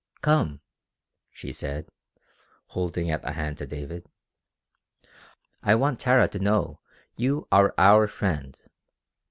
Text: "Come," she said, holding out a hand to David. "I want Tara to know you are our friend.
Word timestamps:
"Come," 0.21 0.61
she 1.29 1.51
said, 1.51 1.87
holding 2.69 3.11
out 3.11 3.23
a 3.23 3.33
hand 3.33 3.59
to 3.59 3.67
David. 3.67 4.07
"I 5.61 5.75
want 5.75 5.99
Tara 5.99 6.27
to 6.29 6.39
know 6.39 6.79
you 7.15 7.47
are 7.51 7.75
our 7.77 8.07
friend. 8.07 8.59